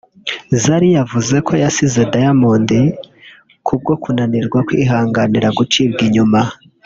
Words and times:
Zari 0.61 0.87
yavuze 0.97 1.35
ko 1.47 1.53
yasize 1.63 2.01
Diamond 2.13 2.69
ku 3.65 3.73
bwo 3.79 3.93
kunanirwa 4.03 4.59
kwihanganira 4.67 5.47
gucibwa 5.57 6.01
inyuma 6.09 6.41